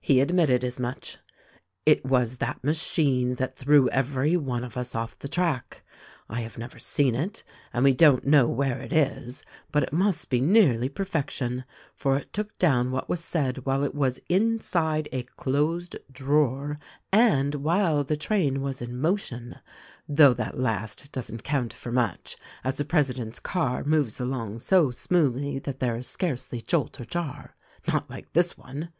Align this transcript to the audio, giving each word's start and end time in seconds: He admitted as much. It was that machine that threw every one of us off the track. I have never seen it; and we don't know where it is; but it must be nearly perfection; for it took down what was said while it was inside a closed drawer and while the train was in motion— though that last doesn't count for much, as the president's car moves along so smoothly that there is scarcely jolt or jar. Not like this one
He 0.00 0.20
admitted 0.20 0.62
as 0.62 0.78
much. 0.78 1.18
It 1.84 2.04
was 2.04 2.36
that 2.36 2.62
machine 2.62 3.34
that 3.34 3.56
threw 3.56 3.88
every 3.88 4.36
one 4.36 4.62
of 4.62 4.76
us 4.76 4.94
off 4.94 5.18
the 5.18 5.26
track. 5.26 5.82
I 6.28 6.42
have 6.42 6.56
never 6.56 6.78
seen 6.78 7.16
it; 7.16 7.42
and 7.72 7.82
we 7.82 7.92
don't 7.92 8.24
know 8.24 8.46
where 8.46 8.78
it 8.78 8.92
is; 8.92 9.42
but 9.72 9.82
it 9.82 9.92
must 9.92 10.30
be 10.30 10.40
nearly 10.40 10.88
perfection; 10.88 11.64
for 11.96 12.16
it 12.16 12.32
took 12.32 12.56
down 12.58 12.92
what 12.92 13.08
was 13.08 13.24
said 13.24 13.66
while 13.66 13.82
it 13.82 13.92
was 13.92 14.20
inside 14.28 15.08
a 15.10 15.24
closed 15.24 15.96
drawer 16.12 16.78
and 17.10 17.56
while 17.56 18.04
the 18.04 18.16
train 18.16 18.60
was 18.62 18.80
in 18.80 18.96
motion— 19.00 19.56
though 20.18 20.32
that 20.32 20.60
last 20.60 21.10
doesn't 21.10 21.42
count 21.42 21.72
for 21.72 21.90
much, 21.90 22.36
as 22.62 22.76
the 22.76 22.84
president's 22.84 23.40
car 23.40 23.82
moves 23.82 24.20
along 24.20 24.60
so 24.60 24.92
smoothly 24.92 25.58
that 25.58 25.80
there 25.80 25.96
is 25.96 26.06
scarcely 26.06 26.60
jolt 26.60 27.00
or 27.00 27.04
jar. 27.04 27.56
Not 27.88 28.08
like 28.08 28.32
this 28.32 28.56
one 28.56 28.90